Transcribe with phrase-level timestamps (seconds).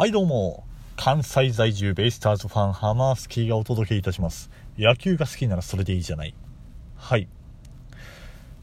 [0.00, 0.64] はいどうも。
[0.96, 4.50] 関西在住ベイスターズファンハマースキーがお届けいたします。
[4.78, 6.34] 野球が好きならそれでいいじゃない。
[6.96, 7.28] はい。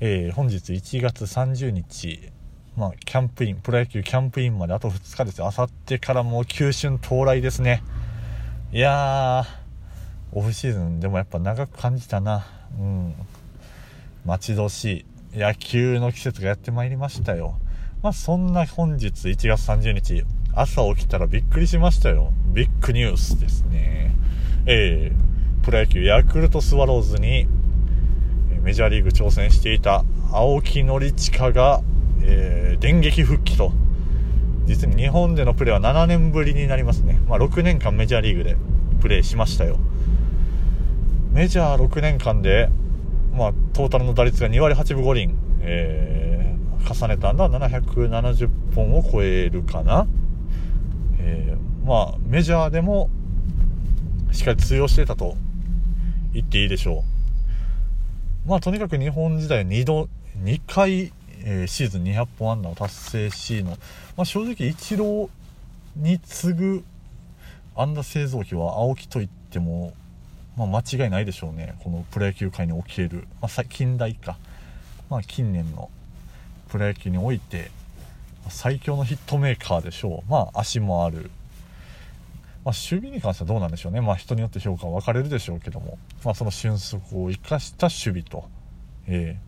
[0.00, 2.32] えー、本日1月30日。
[2.74, 7.82] まあ、キャンプインプロ野球キャンプインまであと2日ですあさってからもう球春到来ですね。
[8.72, 12.46] いやーオフシーズンでもやっぱ長く感じたな。
[12.80, 13.14] うん。
[14.24, 15.38] 待ち遠しい。
[15.38, 17.58] 野球の季節がやってまいりましたよ。
[18.02, 20.24] まあそんな本日1月30日。
[20.58, 22.32] 朝起きたらびっくりしましたよ。
[22.54, 24.16] ビッグニュースですね。
[24.64, 27.46] えー、プロ野球ヤクルトスワローズに
[28.62, 31.82] メジャーリーグ挑戦していた青木宣親が、
[32.22, 33.70] えー、電撃復帰と。
[34.64, 38.56] 実に日本でのプレーは7年ぶりになりますね、まあ、6年間メジャーリーグで
[39.02, 39.76] プレーしましたよ。
[41.32, 42.70] メジャー6年間で、
[43.34, 47.50] まあ、トータルの打率が2割8分5厘、えー、重ねたんだ。
[47.50, 50.06] 770本を超えるかな、
[51.28, 53.10] えー、まあメジャーでも
[54.30, 55.36] しっかり通用してたと
[56.32, 57.02] 言っていいでしょ
[58.46, 58.48] う。
[58.48, 60.08] まあとにかく日本時代2度
[60.42, 63.70] 2回、えー、シーズン200本安打を達成しの、
[64.16, 65.28] まあ、正直イチロー
[65.96, 66.84] に次ぐ
[67.74, 69.94] 安打製造機は青木といっても、
[70.56, 71.74] まあ、間違いないでしょうね。
[71.82, 74.38] このプロ野球界における、まあ、近代か、
[75.10, 75.90] まあ、近年の
[76.68, 77.70] プロ野球において
[78.50, 80.30] 最強のヒットメーカーでしょう。
[80.30, 81.30] まあ足もある。
[82.64, 88.48] まあ、守備に関してはどうなんでしょうね、まあ、人によって評価は分かれるでしょうけども、まあ、その俊足を生かした守備と、
[89.06, 89.38] え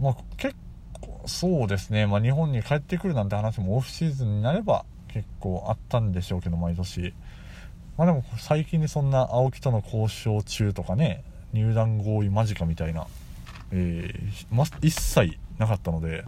[0.00, 0.54] ー、まあ、結
[1.02, 7.12] 構そうですね、まあ、日本に帰ってくるなんて話もオフシーズンになれば結構あったんでしょうけど毎年、
[7.98, 11.24] まあ、でも最近にそんな青木との交渉中とかね。
[11.52, 13.06] 入団合意間近みたいな、
[13.72, 16.24] えーま、一切なかったので。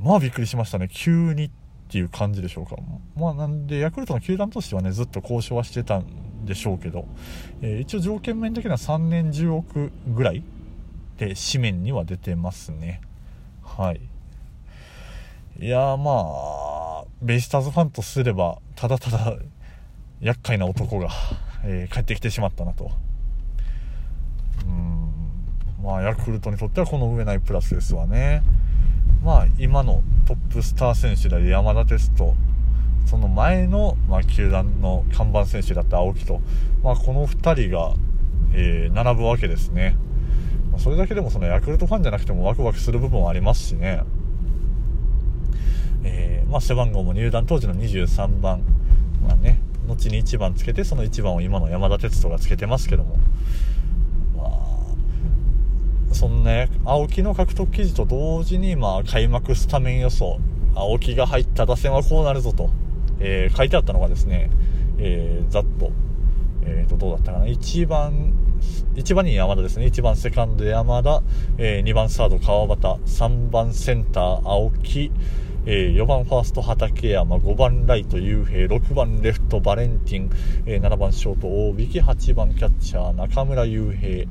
[0.00, 1.50] まあびっくりしましたね急に
[1.90, 2.76] っていう感じでしょうか。
[3.16, 7.04] まあ、なんで、ヤクルトの球団としてはね、ずっと交渉はしてたんでしょうけど、
[7.62, 10.44] えー、一応条件面的には3年10億ぐらい
[11.18, 13.00] で紙面には出てますね。
[13.64, 14.00] はい。
[15.58, 19.34] いやまあ、ベイスターズファンとすれば、ただただ
[20.20, 21.08] 厄介な男が、
[21.64, 22.92] えー、帰ってきてしまったなと。
[24.64, 25.12] うん、
[25.82, 28.44] まあ、ヤクルトにとってはこの上ないプラスですわね。
[29.22, 32.36] まあ、今のトップスター選手である山田哲人
[33.06, 36.40] その前の、まあ、球団の看板選手だった青木と、
[36.82, 37.94] まあ、この2人が、
[38.54, 39.96] えー、並ぶわけですね、
[40.70, 44.04] まあ、それだけでもそのヤクルトファンじゃなくてもワクワクする部分はありますしね、
[46.04, 48.62] えー、まあ、背番号も入団当時の23番、
[49.26, 53.16] まあね、後に1番つけてその1番を今の山田哲人がつけてますけども、
[56.12, 60.38] そんな青木の獲得記事と同時に、まあ、開幕スタメン予想、
[60.74, 62.70] 青木が入った打線はこうなるぞと、
[63.20, 64.50] えー、書いてあったのがですね、
[64.98, 65.92] えー、ざっと、
[66.62, 68.32] えー、と、どうだったかな、1番、
[68.94, 71.22] 1番に山田ですね、1番セカンド山田、
[71.58, 75.10] えー、2番サード川端、3番センター青木、
[75.66, 80.30] えー、4番ファースト畠山、5番ライト雄平、6番レフトバレンティン、
[80.66, 84.26] えー、7番ショート大引8番キャッチャー中村雄平、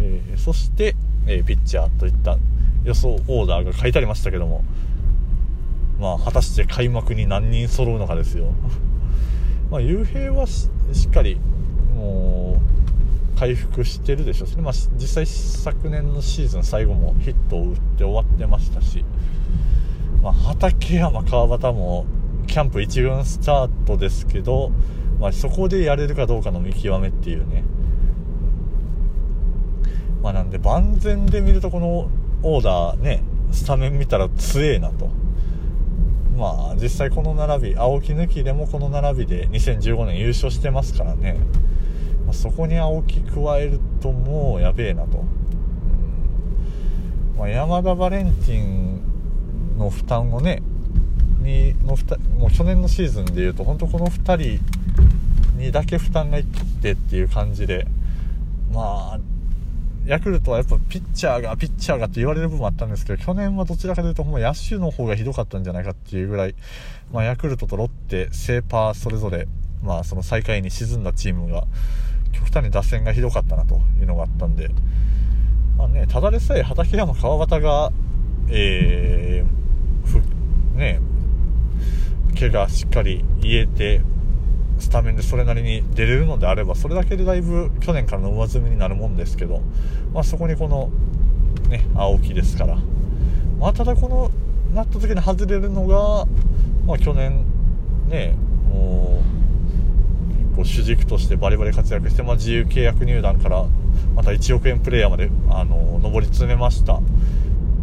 [0.00, 0.94] えー、そして、
[1.26, 2.38] え、ピッチャーといった
[2.84, 4.64] 予想オーダーが書いてありましたけども、
[5.98, 8.52] まあ、果たして開幕に何人揃うのかですよ。
[9.70, 10.68] まあ、雄平はし
[11.08, 11.38] っかり、
[11.96, 12.60] も
[13.34, 19.04] う、回復してるでしょうし、ね、まあ、実際昨年のシーズン最後もヒットを打って終わってましたし、
[20.22, 22.06] まあ、畠山川端も
[22.48, 24.72] キャンプ1軍スタートですけど、
[25.20, 27.62] まあ、そこでやれるかどうかの見極めっていうね、
[30.22, 32.10] まあ、なんで万全で見るとこの
[32.42, 35.08] オーダーねスタメン見たら強えなと。
[36.36, 41.36] まあ実際この並び青木抜きでもこの並びで2015年優勝してますからね、
[42.24, 45.24] まあ、そこに青木加えるともうやべえなと、
[47.36, 50.62] まあ、山田バレンティンの負担をね
[51.40, 51.96] にの
[52.38, 57.88] もう去年のシーズンでいうと本当この2人にだけ負担がいってっていう感じで
[58.72, 59.20] まあ
[60.08, 66.54] ヤクルトはやっぱピッチャーが、ピッチャーがって言われる部分もあったんですけど、去年はどちらかというと、ほんま野手の方がひどかったんじゃないかっていうぐらい、
[67.12, 69.46] まあ、ヤクルトとロッテ、セーパーそれぞれ、
[69.82, 71.66] まあ、その最下位に沈んだチームが、
[72.32, 74.70] 極端に打線がひどかったなというのがあったんで、
[75.76, 77.92] まあね、ただでさえ畠山川端が、
[78.48, 80.22] えー、ふ、
[80.74, 81.00] ね、
[82.38, 84.00] 怪我しっかり癒えて、
[84.88, 89.60] スタメンでそれなりに出れるのであればそれだけでだいぶ去年からの上積みになるもんですけど、
[90.14, 90.90] まあ、そこにこの、
[91.68, 92.78] ね、青木ですから、
[93.58, 94.30] まあ、ただこの
[94.74, 96.26] なった時に外れるのが
[96.88, 97.44] まあ、去年
[98.08, 98.34] ね
[98.72, 103.66] もう結構主軸としてバリバリ活躍して、まあ、自由契約入団から
[104.14, 107.00] また1億円プレーヤーまであの上り詰めました、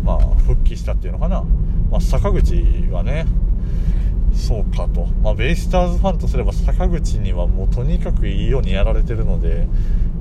[0.03, 1.43] まあ、復帰したっていうのかな、
[1.91, 3.27] まあ、坂口がね
[4.35, 9.67] そうかと、まあ、ベイスターズファンとすれば坂口にはもうとにかくいいようにやられてるので、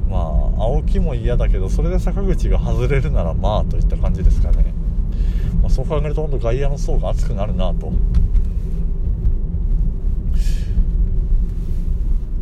[0.08, 0.20] まあ、
[0.64, 4.72] 青木も嫌だけどそれで坂口が外れるならまあといった感じですかね、
[5.60, 7.92] まあ、そう考えると本当外野の層が厚くなるなと。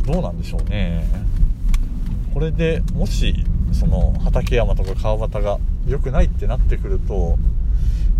[0.05, 1.05] どうなんでしょうね。
[2.33, 7.37] これでもしその畠山とか川端が良くないってなってくると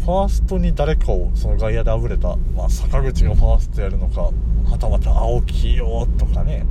[0.03, 4.23] ファーストに誰かをその外野であぶれた、まあ、坂口がファーストやるのか
[4.69, 6.65] はたまた青木よとかね、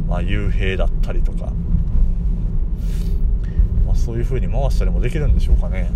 [0.00, 0.08] うん。
[0.08, 1.52] まあ、雄平だったりとか、
[3.84, 5.90] まあ、そういう風に回したりもできるんでしょうかね。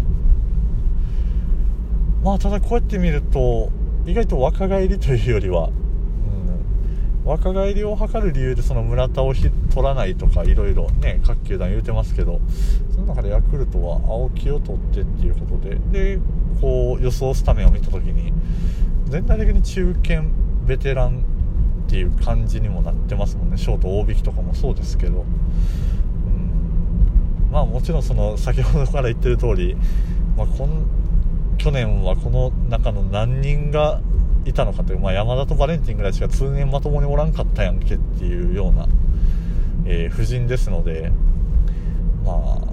[2.23, 3.71] まあただこうやって見ると
[4.05, 5.71] 意外と若返りというよりは
[7.25, 9.51] 若返りを図る理由でその村田を取
[9.83, 12.41] らないとかいろいろね各球団言うてますけど
[13.09, 15.77] 中でヤクルトは青木を取ってっていうことで
[16.17, 16.19] で
[16.61, 18.33] こう予想スタメンを見た時に
[19.07, 20.25] 全体的に中堅
[20.67, 21.25] ベテラン
[21.87, 23.57] っていう感じにもなってますもんね。
[23.57, 25.25] ショート大引きとかもそうですけど、う
[26.29, 29.75] ん、まあもちろんその先ほどから言ってる通り、
[30.37, 30.87] まあ、こん
[31.57, 34.01] 去年はこの中の何人が
[34.45, 38.87] いたのかという、まあ、山田とバレンティンぐらいしか通年まともにおらんかったやんけっていうような、
[39.85, 41.11] えー、布陣ですので、
[42.25, 42.68] まあ、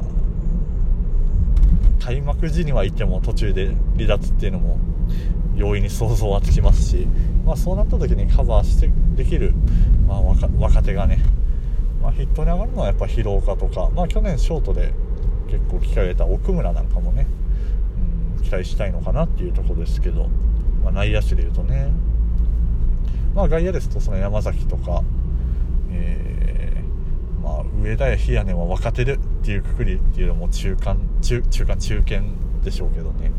[2.06, 4.78] 開幕時にはいても途中で離脱っていうのも
[5.56, 7.08] 容易に想像はつきますし、
[7.46, 9.54] まあ、そうなった時にカバーしてできる、
[10.08, 11.20] まあ、若若手がね、
[12.02, 14.94] まあ、ヒットに上がるのはやっぱ疲労かとか、まあ、去年ショートで
[15.50, 17.28] 結構聞かれた奥村なんかもね、
[18.38, 20.30] うん、期待したいのかなっていうとこですけど。
[20.86, 21.92] まあ、内野手でいうとね、
[23.34, 25.02] まあ、外野ですとその山崎とか、
[25.90, 26.25] え、
[27.46, 32.22] まあ、上田や比谷根は若手でっていうくくりっていうのも中間中中間中堅
[32.64, 33.30] でしょうけどね。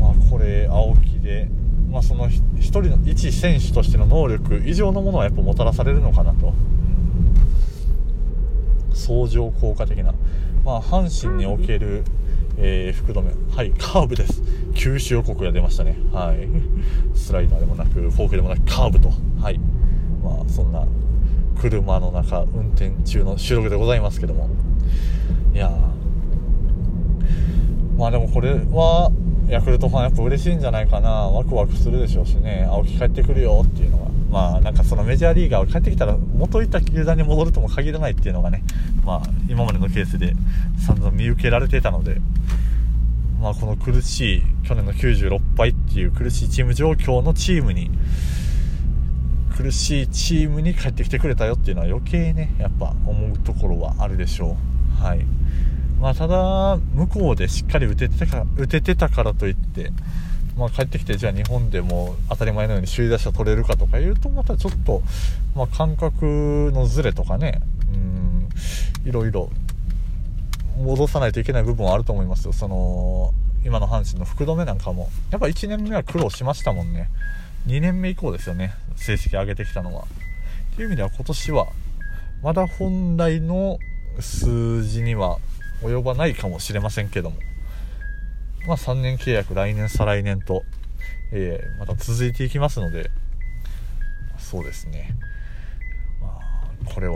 [0.00, 1.48] まあ、これ青木で、
[1.88, 6.52] まあ、その一人の一選手としての能力以上のものはやっぱもたらされるのかなと。
[8.94, 10.12] 相乗効果的な、
[10.64, 12.04] まあ、阪神における、
[12.56, 13.30] えー、福留。
[13.54, 14.42] はいカーブです。
[14.74, 15.96] 九州予告が出ましたね。
[16.12, 16.48] はい。
[17.14, 19.10] スライダーでもなくフォークでもなくカーブと。
[19.40, 19.60] はい。
[20.22, 20.86] まあそんな
[21.60, 24.48] 車の中運転中の収録でございますけども。
[25.54, 25.70] いや
[27.98, 29.12] まあでもこれは
[29.48, 31.10] ヤクルトファンやっぱ嬉しいんじゃないかな。
[31.10, 32.66] ワクワクするでしょうしね。
[32.68, 38.64] 青木帰ってくるよっていうのはまあなんかそのメジャーリーガーが帰ってきたら元いた球団に戻るとも限らないっていうのがね
[39.04, 40.34] まあ今までのケースで
[40.84, 42.16] 散々見受けられてたので
[43.40, 47.90] まあこの苦しい去年の96敗っていう苦しいチーム状況のチームに
[49.54, 54.56] 苦しいチームに帰ってきてくれたよっていうのは余計ねやっぱ思うところはあるでしょ
[55.00, 55.04] う。
[55.04, 55.26] はい。
[56.00, 59.92] まあただ向こうでしっかり打ててたか打ててたからといって
[60.56, 65.02] まあ、帰ってきてじゃあ日本でも当たり前のように首位打者取れるかとかいうとまたちょっと、
[65.56, 67.60] まあ、感覚のズレとかね
[67.92, 68.48] うん
[69.08, 69.50] いろいろ
[70.76, 73.32] 戻さないといけない部分はあると思いますよその
[73.64, 77.08] 今の阪神の福留なんかもやっぱ1年目は苦労しましたもんね
[77.66, 80.04] 2年目以降ですよね成績上げてきたのは
[80.72, 81.68] っていう意味では今年は
[82.42, 83.78] まだ本来の
[84.18, 85.38] 数字には
[85.82, 87.36] 及ばないかもしれませんけども
[88.66, 90.62] まあ、3年契約、来年、再来年と、
[91.32, 93.10] えー、また続いていきますので、
[94.38, 95.10] そうですね。
[96.20, 97.14] まあ、これは、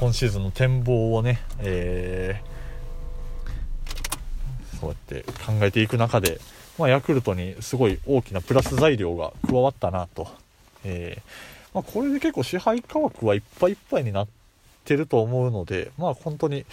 [0.00, 6.40] 今シーズンの展望をね、えー、そうやって考えていく中で、
[6.78, 10.28] まあ、ヤクルトにすごい大きなプラス材料が加わったなと。
[10.84, 14.28] えー、まあ、これで結構支配価格はいっぱいいっぱいになっ
[14.84, 16.64] てると思うので、まあ本当に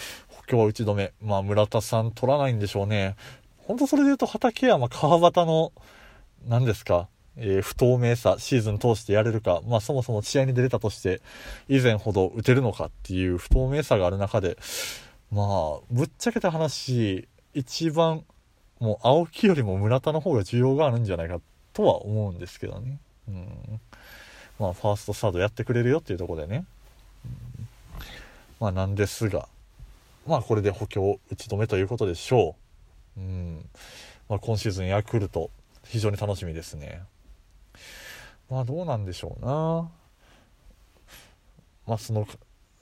[0.49, 1.13] 今日は打ち止め。
[1.21, 3.15] まあ、村田さん取らないんでしょうね。
[3.57, 5.71] 本当それで言うと、畠山、川端の、
[6.47, 11.21] 何ですか、えー、不透明さ、シーズン通してやれるか、まあそもそも試合に出れたとして、
[11.67, 14.57] 以前ほど打てるのかっていう不透明さがある中で、
[15.31, 18.23] まあ、ぶっちゃけた話、一番、
[18.79, 21.39] もう青木よりも村田の方が需要があるんじゃないか
[21.73, 22.99] とは思うんですけどね。
[23.27, 23.81] うん。
[24.59, 26.65] まあ、ファースト、サードやってくれるよっていうとこでね。
[27.25, 27.67] うん、
[28.59, 29.49] まあ、なんですが、
[30.25, 32.55] まあこれで補強打ち止めということでしょ
[33.17, 33.19] う。
[33.19, 33.69] うん。
[34.27, 35.51] まあ、今シーズンヤクルト、
[35.83, 37.03] 非常に楽しみですね。
[38.49, 39.89] まあどうなんでしょうな。
[41.85, 42.27] まあその、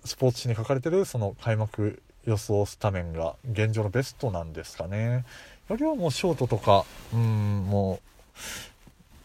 [0.06, 5.26] スポーツ紙に書かれてるその開幕予想スタメンが現状のベストなんですかね
[5.70, 8.02] よりはもうショートとかうんも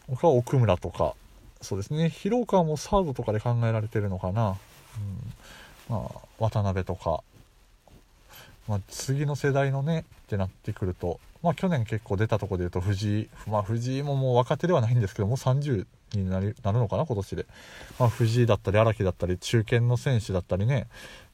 [0.09, 1.15] う他は奥村とか
[1.61, 4.55] そうですね広岡もサードとかで考えられてるのかな、うん
[5.89, 7.23] まあ、渡辺とか、
[8.69, 17.47] まあ、次の世代のねってなってくると、まあ、去年結構出たとこで言うと藤井、まあ、藤井ももう若手ではないんですけどもう30になりなるのかな今年で、
[17.97, 20.85] まあ、藤井だったり荒木だったり中堅の選手だったりね、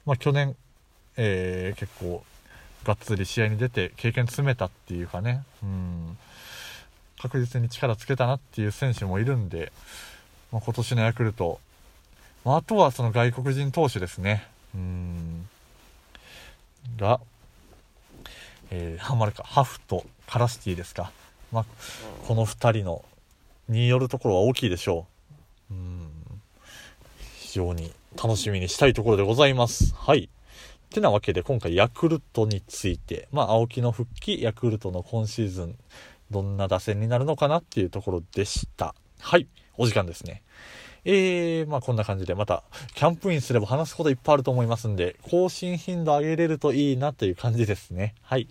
[0.06, 0.56] まあ、去年、
[1.18, 2.24] えー、結構
[2.86, 6.18] がっつり試合に出て経験詰めたっていうかねうん。
[7.22, 9.74] 確実に力つけたなっていう選手もいるんで、
[10.54, 11.60] まあ、今年のヤクルト、
[12.46, 14.48] まあ、あとはその外国人投手ですね。
[14.74, 15.50] うん。
[16.98, 17.20] が、
[18.72, 21.12] えー、ハマるかハフとカラスティですか、
[21.52, 21.66] まあ、
[22.28, 23.06] この2人の
[23.68, 25.08] によるところは大きいでしょ
[25.72, 25.74] う。
[25.74, 26.10] うん。
[27.40, 29.94] 非常に楽しみにしたいところでございます。
[29.96, 30.30] はい。
[30.90, 35.76] てなわけで今回ヤクルトについて、まあ、青木の復帰ヤクルトの今シーズン
[36.32, 38.96] どんな打線になるのかなっていうところでした。
[39.20, 39.48] はい。
[39.78, 40.42] お時間ですね。
[41.08, 42.64] えー、まあこんな感じでまた
[42.96, 48.16] キャンプインすれば話すこといっぱいあると思いますんで更新頻度上げれるといいなという感じですね。
[48.24, 48.48] はい。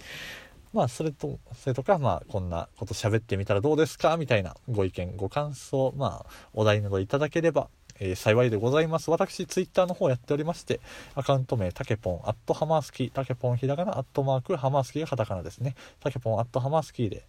[0.73, 4.17] まあそれとそれとかまあこんなこと喋ってみたらどうですか？
[4.17, 7.69] みたいなご意見ご感想まあお題などいただければ
[8.01, 9.11] えー、幸いでございます。
[9.11, 10.81] 私、ツイッターの方やっておりまして、
[11.15, 15.75] アカウント名、タケポン、アットハマースキー、タケポンひらがな、アットマーク、ハマースキーがカタカナですね。
[16.01, 17.27] タケポン、アットハマースキーで、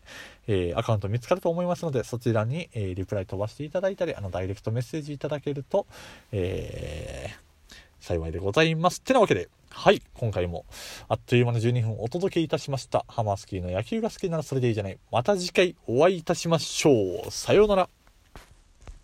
[0.48, 5.86] えー、アカウント見つかると思いますので、そちらに、えー、リプライ飛ばしていただいたり、あの、ダイレクトメッセージいただけると、
[6.32, 7.36] え
[8.06, 9.00] 幸いでございます。
[9.00, 10.66] ってなわけで、はい、今回も
[11.10, 13.04] あっという間の12分お届けいたしました。
[13.08, 14.98] ハマースキーの野球が好きならそれでいいじゃない。
[15.12, 16.92] また次回お会いいたしましょ
[17.28, 17.32] う。
[17.32, 17.90] さようなら。